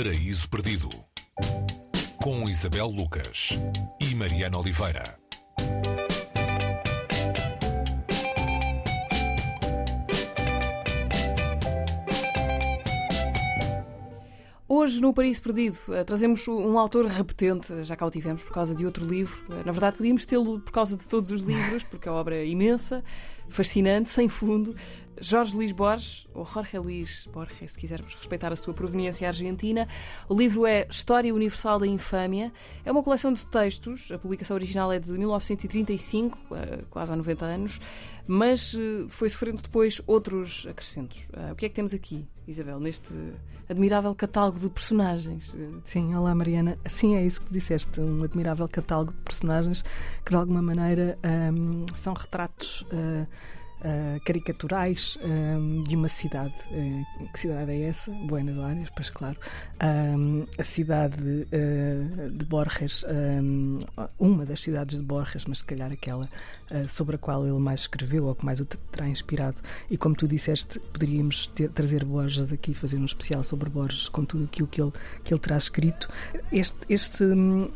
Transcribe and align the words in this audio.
Paraíso 0.00 0.48
Perdido 0.48 0.88
com 2.22 2.48
Isabel 2.48 2.86
Lucas 2.86 3.58
e 4.00 4.14
Mariana 4.14 4.56
Oliveira. 4.56 5.18
Hoje, 14.68 15.00
no 15.00 15.12
Paraíso 15.12 15.42
Perdido, 15.42 15.76
eh, 15.88 16.04
trazemos 16.04 16.46
um 16.46 16.78
autor 16.78 17.06
repetente, 17.06 17.82
já 17.82 17.96
cá 17.96 18.06
o 18.06 18.10
tivemos 18.10 18.44
por 18.44 18.52
causa 18.52 18.76
de 18.76 18.86
outro 18.86 19.04
livro. 19.04 19.42
Eh, 19.50 19.64
na 19.64 19.72
verdade, 19.72 19.96
podíamos 19.96 20.24
tê-lo 20.24 20.60
por 20.60 20.70
causa 20.70 20.96
de 20.96 21.08
todos 21.08 21.32
os 21.32 21.42
livros, 21.42 21.82
porque 21.82 22.08
a 22.08 22.12
obra 22.12 22.36
é 22.36 22.46
imensa, 22.46 23.02
fascinante, 23.48 24.10
sem 24.10 24.28
fundo. 24.28 24.76
Jorge 25.20 25.56
Luís 25.56 25.72
Borges, 25.72 26.26
ou 26.34 26.44
Jorge 26.44 26.78
Luís 26.78 27.28
Borges, 27.32 27.72
se 27.72 27.78
quisermos 27.78 28.14
respeitar 28.14 28.52
a 28.52 28.56
sua 28.56 28.74
proveniência 28.74 29.26
argentina. 29.26 29.88
O 30.28 30.34
livro 30.34 30.66
é 30.66 30.86
História 30.90 31.34
Universal 31.34 31.80
da 31.80 31.86
Infâmia. 31.86 32.52
É 32.84 32.92
uma 32.92 33.02
coleção 33.02 33.32
de 33.32 33.46
textos. 33.46 34.10
A 34.12 34.18
publicação 34.18 34.54
original 34.54 34.92
é 34.92 34.98
de 34.98 35.10
1935, 35.12 36.38
eh, 36.54 36.84
quase 36.90 37.12
há 37.12 37.16
90 37.16 37.44
anos, 37.44 37.80
mas 38.26 38.76
foi 39.08 39.30
sofrendo 39.30 39.62
depois 39.62 40.00
outros 40.06 40.66
acrescentos. 40.68 41.28
O 41.50 41.54
que 41.54 41.66
é 41.66 41.68
que 41.68 41.74
temos 41.74 41.94
aqui, 41.94 42.26
Isabel, 42.46 42.78
neste 42.78 43.14
admirável 43.68 44.14
catálogo 44.14 44.58
de 44.58 44.68
personagens. 44.70 45.54
Sim, 45.84 46.14
olá 46.14 46.34
Mariana. 46.34 46.78
Sim, 46.86 47.14
é 47.14 47.24
isso 47.24 47.42
que 47.42 47.52
disseste, 47.52 48.00
um 48.00 48.24
admirável 48.24 48.66
catálogo 48.68 49.12
de 49.12 49.18
personagens 49.18 49.84
que 50.24 50.30
de 50.30 50.36
alguma 50.36 50.62
maneira 50.62 51.18
um, 51.52 51.84
são 51.94 52.14
retratos. 52.14 52.82
Uh, 52.82 53.26
uh, 53.80 54.20
caricaturais 54.24 55.18
um, 55.22 55.82
de 55.84 55.96
uma 55.96 56.08
cidade. 56.08 56.54
Uh, 56.70 57.28
que 57.32 57.40
cidade 57.40 57.70
é 57.70 57.82
essa? 57.82 58.10
Buenos 58.12 58.58
Aires, 58.58 58.90
pois 58.94 59.10
claro. 59.10 59.38
Um, 59.82 60.46
a 60.58 60.64
cidade 60.64 61.16
uh, 61.22 62.30
de 62.30 62.44
Borges, 62.44 63.04
um, 63.04 63.78
uma 64.18 64.44
das 64.44 64.60
cidades 64.60 64.98
de 64.98 65.04
Borges, 65.04 65.44
mas 65.46 65.58
se 65.58 65.64
calhar 65.64 65.90
aquela 65.92 66.28
sobre 66.86 67.16
a 67.16 67.18
qual 67.18 67.46
ele 67.46 67.58
mais 67.58 67.80
escreveu 67.80 68.26
ou 68.26 68.34
que 68.34 68.44
mais 68.44 68.60
o 68.60 68.64
terá 68.66 69.08
inspirado. 69.08 69.62
E 69.90 69.96
como 69.96 70.14
tu 70.14 70.28
disseste, 70.28 70.78
poderíamos 70.78 71.46
ter, 71.46 71.70
trazer 71.70 72.04
Borges 72.04 72.52
aqui, 72.52 72.74
fazer 72.74 72.98
um 72.98 73.06
especial 73.06 73.42
sobre 73.42 73.70
Borges, 73.70 74.06
com 74.06 74.22
tudo 74.22 74.44
aquilo 74.44 74.68
que 74.68 74.82
ele, 74.82 74.92
que 75.24 75.32
ele 75.32 75.40
terá 75.40 75.56
escrito. 75.56 76.10
Este, 76.52 76.76
este, 76.90 77.24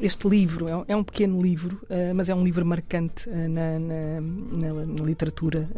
este 0.00 0.26
livro 0.26 0.68
é, 0.68 0.92
é 0.92 0.96
um 0.96 1.04
pequeno 1.04 1.38
livro, 1.42 1.78
mas 2.16 2.30
é 2.30 2.34
um 2.34 2.42
livro 2.42 2.64
marcante 2.64 3.28
na, 3.28 3.78
na, 3.78 4.20
na, 4.20 4.86
na 4.86 5.04
literatura 5.04 5.68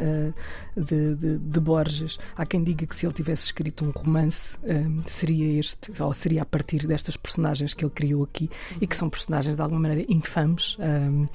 de, 0.75 1.15
de, 1.15 1.37
de, 1.37 1.59
Borges. 1.59 2.17
Há 2.35 2.45
quem 2.45 2.63
diga 2.63 2.85
que 2.85 2.95
se 2.95 3.05
ele 3.05 3.13
tivesse 3.13 3.45
escrito 3.45 3.85
um 3.85 3.91
romance, 3.91 4.57
um, 4.63 5.03
seria 5.05 5.59
este, 5.59 5.91
ou 6.01 6.13
seria 6.13 6.41
a 6.41 6.45
partir 6.45 6.87
destas 6.87 7.17
personagens 7.17 7.73
que 7.73 7.83
ele 7.83 7.91
criou 7.91 8.23
aqui 8.23 8.49
e 8.79 8.87
que 8.87 8.95
são 8.95 9.09
personagens 9.09 9.55
de 9.55 9.61
alguma 9.61 9.81
maneira 9.81 10.11
infames. 10.11 10.77
Um, 10.79 11.25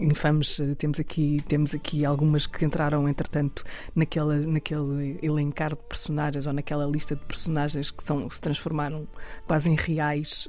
infames, 0.00 0.60
eh, 0.60 0.74
temos 0.76 1.00
aqui, 1.00 1.42
temos 1.46 1.74
aqui 1.74 2.04
algumas 2.04 2.46
que 2.46 2.64
entraram, 2.64 3.08
entretanto, 3.08 3.64
naquela, 3.94 4.36
naquele 4.38 5.18
elencar 5.22 5.70
de 5.70 5.82
personagens 5.88 6.46
ou 6.46 6.52
naquela 6.52 6.86
lista 6.86 7.14
de 7.14 7.24
personagens 7.24 7.90
que 7.90 8.06
são, 8.06 8.28
se 8.30 8.40
transformaram 8.40 9.06
quase 9.46 9.70
em 9.70 9.74
reais 9.74 10.48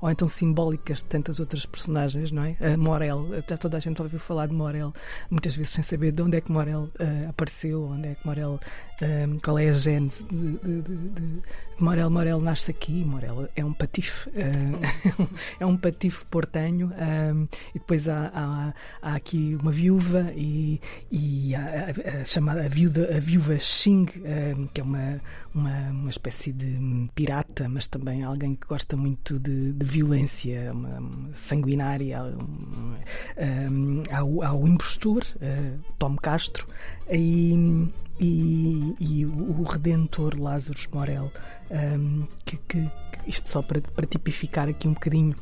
ou 0.00 0.10
então 0.10 0.28
simbólicas 0.28 0.98
de 0.98 1.04
tantas 1.04 1.40
outras 1.40 1.66
personagens, 1.66 2.30
não 2.30 2.44
é? 2.44 2.76
Morel, 2.76 3.26
já 3.48 3.56
toda 3.56 3.76
a 3.76 3.80
gente 3.80 4.00
ouviu 4.00 4.18
falar 4.18 4.46
de 4.46 4.54
Morel, 4.54 4.92
muitas 5.30 5.54
vezes 5.54 5.72
sem 5.72 5.82
saber 5.82 6.12
de 6.12 6.22
onde 6.22 6.36
é 6.36 6.40
que 6.40 6.50
Morel 6.50 6.88
uh, 7.10 7.28
apareceu, 7.30 7.84
onde 7.84 8.08
é 8.08 8.14
que 8.14 8.26
Morel, 8.26 8.60
um, 9.02 9.38
qual 9.38 9.58
é 9.58 9.68
a 9.68 9.72
gênese 9.72 10.24
de, 10.24 10.58
de, 10.58 10.82
de, 10.82 11.08
de, 11.08 11.42
Morel. 11.78 12.10
Morel 12.10 12.40
nasce 12.40 12.70
aqui, 12.70 13.04
Morel 13.04 13.48
é 13.56 13.64
um 13.64 13.72
patife, 13.72 14.28
uh, 14.30 15.28
é 15.58 15.66
um 15.66 15.76
patife 15.76 16.24
portenho, 16.26 16.92
um, 17.34 17.48
e 17.74 17.78
depois 17.78 18.08
há, 18.08 18.30
há, 18.34 18.74
há, 19.00 19.14
aqui 19.14 19.56
uma 19.60 19.70
viúva 19.70 20.30
e, 20.34 20.80
e 21.10 21.54
a, 21.54 21.60
a, 21.60 22.20
a, 22.20 22.24
chamada 22.24 22.66
a 22.66 22.68
viúva, 22.68 23.08
a 23.16 23.18
viúva 23.18 23.58
Xing, 23.58 24.06
um, 24.56 24.66
que 24.66 24.80
é 24.80 24.84
uma, 24.84 25.20
uma, 25.54 25.90
uma 25.90 26.10
espécie 26.10 26.52
de 26.52 27.08
pirata, 27.14 27.68
mas 27.68 27.86
também 27.86 28.22
alguém 28.22 28.54
que 28.54 28.66
gosta 28.66 28.96
muito 28.96 29.38
de, 29.38 29.72
violência, 29.84 30.70
uma, 30.72 30.98
uma 30.98 31.34
sanguinária. 31.34 32.22
Um, 32.22 34.02
há, 34.10 34.18
há 34.46 34.54
o 34.54 34.68
impostor, 34.68 35.22
uh, 35.36 35.80
Tom 35.98 36.16
Castro, 36.16 36.66
e, 37.10 37.88
e, 38.18 38.94
e 39.00 39.26
o, 39.26 39.62
Redentor 39.62 40.40
Lázaro 40.40 40.78
Morel, 40.92 41.32
um, 41.70 42.26
que, 42.44 42.56
que, 42.68 42.90
isto 43.26 43.48
só 43.48 43.62
para, 43.62 43.80
para 43.80 44.06
tipificar 44.06 44.68
aqui 44.68 44.86
um 44.88 44.92
bocadinho 44.92 45.34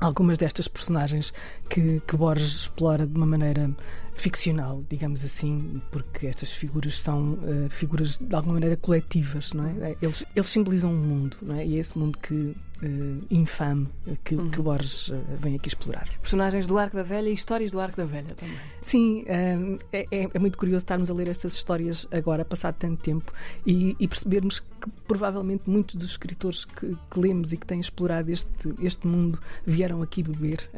algumas 0.00 0.38
destas 0.38 0.66
personagens 0.66 1.32
que, 1.68 2.00
que 2.06 2.16
Borges 2.16 2.62
explora 2.62 3.06
de 3.06 3.14
uma 3.14 3.26
maneira 3.26 3.70
ficcional, 4.14 4.82
digamos 4.88 5.24
assim, 5.24 5.80
porque 5.90 6.26
estas 6.26 6.52
figuras 6.52 6.98
são 6.98 7.34
uh, 7.34 7.70
figuras 7.70 8.18
de 8.18 8.34
alguma 8.34 8.54
maneira 8.54 8.76
coletivas, 8.76 9.52
não 9.52 9.66
é? 9.66 9.96
Eles, 10.00 10.24
eles 10.34 10.50
simbolizam 10.50 10.92
um 10.92 10.96
mundo, 10.96 11.36
não 11.42 11.56
é? 11.56 11.66
E 11.66 11.76
é 11.76 11.78
esse 11.78 11.96
mundo 11.98 12.18
que 12.18 12.54
uh, 12.82 13.26
infame 13.30 13.88
que, 14.24 14.34
uhum. 14.34 14.50
que 14.50 14.60
Borges 14.60 15.08
uh, 15.08 15.20
vem 15.38 15.56
aqui 15.56 15.68
explorar. 15.68 16.08
Personagens 16.20 16.66
do 16.66 16.78
Arco 16.78 16.96
da 16.96 17.02
Velha 17.02 17.28
e 17.28 17.34
histórias 17.34 17.70
do 17.70 17.80
Arco 17.80 17.96
da 17.96 18.04
Velha 18.04 18.34
também. 18.34 18.58
Sim, 18.80 19.22
uh, 19.22 19.78
é, 19.92 20.06
é, 20.10 20.38
muito 20.38 20.58
curioso 20.58 20.82
estarmos 20.82 21.10
a 21.10 21.14
ler 21.14 21.28
estas 21.28 21.54
histórias 21.54 22.06
agora, 22.10 22.44
passado 22.44 22.76
tanto 22.78 23.02
tempo, 23.02 23.32
e, 23.66 23.96
e 23.98 24.08
percebermos 24.08 24.60
que 24.60 24.90
provavelmente 25.06 25.64
muitos 25.66 25.96
dos 25.96 26.10
escritores 26.10 26.64
que, 26.64 26.96
que, 27.10 27.20
lemos 27.20 27.52
e 27.52 27.56
que 27.56 27.66
têm 27.66 27.80
explorado 27.80 28.30
este, 28.30 28.74
este 28.80 29.06
mundo 29.06 29.38
vieram 29.66 30.00
aqui 30.00 30.22
beber 30.22 30.70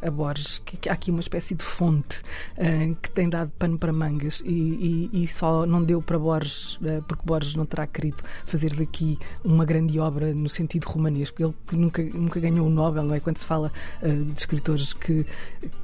a 0.00 0.10
Borges, 0.10 0.58
que, 0.58 0.78
que, 0.78 0.88
há 0.88 0.94
aqui 0.94 1.10
uma 1.10 1.20
espécie 1.20 1.54
de 1.54 1.62
fonte 1.62 2.22
que 3.02 3.10
tem 3.10 3.28
dado 3.28 3.52
pano 3.58 3.78
para 3.78 3.92
mangas 3.92 4.42
e, 4.42 5.10
e, 5.12 5.22
e 5.22 5.26
só 5.26 5.66
não 5.66 5.84
deu 5.84 6.00
para 6.00 6.18
Borges, 6.18 6.78
porque 7.06 7.22
Borges 7.26 7.54
não 7.54 7.66
terá 7.66 7.86
querido 7.86 8.22
fazer 8.46 8.74
daqui 8.74 9.18
uma 9.44 9.66
grande 9.66 10.00
obra 10.00 10.32
no 10.32 10.48
sentido 10.48 10.86
romântico 10.86 11.09
romanesco. 11.10 11.42
Ele 11.42 11.54
que 11.66 11.76
nunca, 11.76 12.02
nunca 12.02 12.40
ganhou 12.40 12.66
o 12.66 12.70
Nobel, 12.70 13.02
não 13.02 13.14
é? 13.14 13.20
Quando 13.20 13.38
se 13.38 13.44
fala 13.44 13.72
uh, 14.02 14.24
de 14.24 14.38
escritores 14.38 14.92
que, 14.92 15.24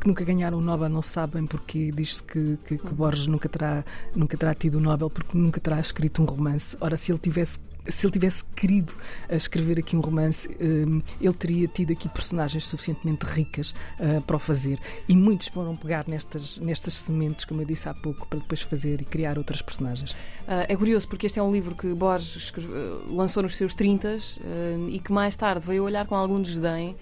que, 0.00 0.06
nunca 0.06 0.24
ganharam 0.24 0.58
o 0.58 0.60
Nobel, 0.60 0.88
não 0.88 1.02
sabem 1.02 1.46
porque 1.46 1.90
diz-se 1.92 2.22
que, 2.22 2.58
que, 2.64 2.78
que 2.78 2.94
Borges 2.94 3.26
nunca 3.26 3.48
terá, 3.48 3.84
nunca 4.14 4.36
terá 4.36 4.54
tido 4.54 4.78
o 4.78 4.80
Nobel 4.80 5.10
porque 5.10 5.36
nunca 5.36 5.60
terá 5.60 5.80
escrito 5.80 6.22
um 6.22 6.24
romance. 6.24 6.76
Ora, 6.80 6.96
se 6.96 7.12
ele 7.12 7.18
tivesse 7.18 7.58
se 7.88 8.06
ele 8.06 8.12
tivesse 8.12 8.44
querido 8.56 8.92
eh, 9.28 9.36
escrever 9.36 9.78
aqui 9.78 9.96
um 9.96 10.00
romance, 10.00 10.48
eh, 10.60 11.02
ele 11.20 11.34
teria 11.34 11.68
tido 11.68 11.92
aqui 11.92 12.08
personagens 12.08 12.66
suficientemente 12.66 13.24
ricas 13.24 13.74
uh, 13.98 14.20
para 14.22 14.36
o 14.36 14.38
fazer. 14.38 14.78
E 15.08 15.16
muitos 15.16 15.48
foram 15.48 15.76
pegar 15.76 16.04
nestas, 16.08 16.58
nestas 16.58 16.94
sementes, 16.94 17.44
como 17.44 17.62
eu 17.62 17.66
disse 17.66 17.88
há 17.88 17.94
pouco, 17.94 18.26
para 18.26 18.38
depois 18.38 18.62
fazer 18.62 19.00
e 19.00 19.04
criar 19.04 19.38
outras 19.38 19.62
personagens. 19.62 20.12
Uh, 20.12 20.66
é 20.68 20.76
curioso 20.76 21.08
porque 21.08 21.26
este 21.26 21.38
é 21.38 21.42
um 21.42 21.52
livro 21.52 21.74
que 21.74 21.92
Borges 21.94 22.36
escreve, 22.36 22.68
lançou 23.08 23.42
nos 23.42 23.56
seus 23.56 23.74
30 23.74 24.08
uh, 24.08 24.88
e 24.88 24.98
que 24.98 25.12
mais 25.12 25.36
tarde 25.36 25.66
veio 25.66 25.84
olhar 25.84 26.06
com 26.06 26.14
algum 26.14 26.40
desdém 26.40 26.96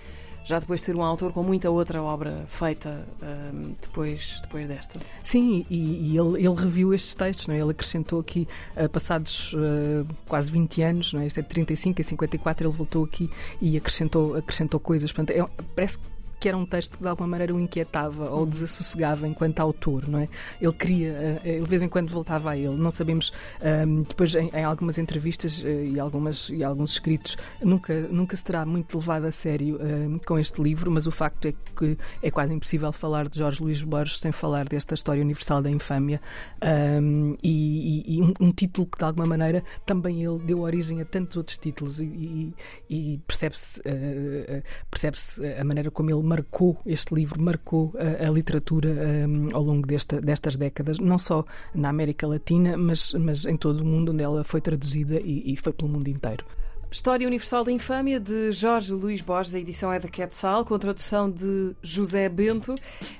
já 0.44 0.58
depois 0.58 0.80
de 0.80 0.86
ser 0.86 0.96
um 0.96 1.02
autor 1.02 1.32
com 1.32 1.42
muita 1.42 1.70
outra 1.70 2.02
obra 2.02 2.44
feita 2.46 3.06
um, 3.22 3.74
depois, 3.80 4.40
depois 4.42 4.68
desta. 4.68 5.00
Sim, 5.22 5.64
e, 5.70 6.12
e 6.12 6.18
ele, 6.18 6.44
ele, 6.46 6.54
reviu 6.54 6.92
estes 6.92 7.14
textos, 7.14 7.46
não 7.46 7.54
é? 7.54 7.60
ele 7.60 7.70
acrescentou 7.70 8.20
aqui, 8.20 8.46
uh, 8.76 8.88
passados 8.88 9.54
uh, 9.54 10.06
quase 10.26 10.50
20 10.50 10.82
anos, 10.82 11.12
não 11.12 11.20
é? 11.20 11.26
este 11.26 11.40
é 11.40 11.42
de 11.42 11.48
35 11.48 12.00
a 12.00 12.04
54, 12.04 12.66
ele 12.66 12.76
voltou 12.76 13.04
aqui 13.04 13.30
e 13.60 13.76
acrescentou, 13.76 14.36
acrescentou 14.36 14.78
coisas. 14.78 15.10
Portanto, 15.12 15.36
é, 15.36 15.64
parece 15.74 15.98
que 15.98 16.13
que 16.44 16.48
era 16.48 16.58
um 16.58 16.66
texto 16.66 16.98
que 16.98 17.02
de 17.02 17.08
alguma 17.08 17.26
maneira 17.26 17.54
o 17.54 17.58
inquietava 17.58 18.28
ou 18.28 18.40
uhum. 18.40 18.46
desassossegava 18.46 19.26
enquanto 19.26 19.60
autor, 19.60 20.06
não 20.06 20.18
é? 20.18 20.28
Ele 20.60 20.72
queria, 20.74 21.08
eh, 21.08 21.40
ele 21.42 21.62
de 21.62 21.70
vez 21.70 21.80
em 21.80 21.88
quando 21.88 22.10
voltava 22.10 22.50
a 22.50 22.54
ele. 22.58 22.76
Não 22.76 22.90
sabemos, 22.90 23.32
um, 23.62 23.66
ehm, 23.66 24.02
depois 24.02 24.34
em, 24.34 24.50
em, 24.52 24.62
algumas 24.62 24.98
entrevistas 24.98 25.62
uh, 25.62 25.66
e, 25.66 25.98
algumas, 25.98 26.50
e 26.50 26.62
alguns 26.62 26.92
escritos, 26.92 27.38
nunca, 27.62 27.98
nunca 28.10 28.36
se 28.36 28.44
terá 28.44 28.66
muito 28.66 28.98
levado 28.98 29.24
a 29.24 29.32
sério 29.32 29.78
um, 29.80 29.86
ehm, 29.86 30.18
com 30.18 30.38
este 30.38 30.60
livro, 30.60 30.90
mas 30.90 31.06
o 31.06 31.10
facto 31.10 31.48
é 31.48 31.52
que 31.74 31.96
é 32.20 32.30
quase 32.30 32.52
impossível 32.52 32.92
falar 32.92 33.26
de 33.26 33.38
Jorge 33.38 33.62
Luís 33.62 33.82
Borges 33.82 34.18
sem 34.18 34.30
falar 34.30 34.68
desta 34.68 34.92
história 34.92 35.22
universal 35.22 35.62
da 35.62 35.70
infâmia 35.70 36.20
um, 36.62 36.66
ehm, 36.68 37.38
e, 37.42 38.18
e 38.18 38.22
um, 38.38 38.52
título 38.52 38.86
que 38.86 38.98
de 38.98 39.04
alguma 39.04 39.26
maneira 39.26 39.64
também 39.86 40.22
ele 40.22 40.40
deu 40.40 40.60
origem 40.60 41.00
a 41.00 41.06
tantos 41.06 41.38
outros 41.38 41.56
títulos 41.56 42.00
e, 42.00 42.52
e 42.90 43.18
percebe-se 43.26 43.80
uh, 43.80 44.62
percebe 44.90 45.16
a 45.58 45.64
maneira 45.64 45.90
como 45.90 46.10
ele 46.10 46.33
marcou, 46.34 46.76
este 46.84 47.14
livro 47.14 47.40
marcou 47.40 47.92
a, 47.96 48.26
a 48.26 48.30
literatura 48.30 48.88
um, 49.28 49.54
ao 49.54 49.62
longo 49.62 49.86
desta, 49.86 50.20
destas 50.20 50.56
décadas, 50.56 50.98
não 50.98 51.18
só 51.18 51.44
na 51.72 51.88
América 51.88 52.26
Latina, 52.26 52.76
mas, 52.76 53.12
mas 53.12 53.44
em 53.46 53.56
todo 53.56 53.80
o 53.80 53.84
mundo, 53.84 54.12
onde 54.12 54.24
ela 54.24 54.42
foi 54.42 54.60
traduzida 54.60 55.20
e, 55.20 55.52
e 55.52 55.56
foi 55.56 55.72
pelo 55.72 55.90
mundo 55.90 56.08
inteiro. 56.08 56.44
História 56.90 57.26
Universal 57.26 57.64
da 57.64 57.72
Infâmia, 57.72 58.20
de 58.20 58.52
Jorge 58.52 58.92
Luís 58.92 59.20
Borges, 59.20 59.54
a 59.54 59.58
edição 59.58 59.92
é 59.92 59.98
da 59.98 60.08
Quetzal, 60.08 60.64
com 60.64 60.78
tradução 60.78 61.28
de 61.28 61.74
José 61.82 62.28
Bento. 62.28 62.74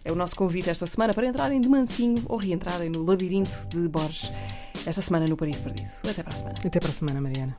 É 0.05 0.13
o 0.13 0.15
nosso 0.15 0.37
convite 0.37 0.71
esta 0.71 0.87
semana 0.87 1.13
para 1.13 1.27
entrarem 1.27 1.61
de 1.61 1.69
mansinho 1.69 2.23
ou 2.27 2.37
reentrarem 2.37 2.89
no 2.89 3.03
labirinto 3.03 3.67
de 3.69 3.89
Borges, 3.89 4.31
esta 4.87 5.03
semana 5.03 5.27
no 5.29 5.37
Paris 5.37 5.59
Perdido. 5.59 5.91
Até 6.09 6.23
para 6.23 6.35
a 6.35 6.37
semana. 6.37 6.57
Até 6.65 6.81
para 6.81 6.91
a 6.91 6.93
semana, 6.93 7.21
Mariana. 7.21 7.57